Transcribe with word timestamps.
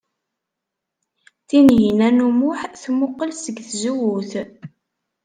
Tinhinan 1.47 2.17
u 2.25 2.27
Muḥ 2.39 2.59
temmuqqel 2.81 3.29
seg 3.35 3.57
tzewwut. 3.67 4.31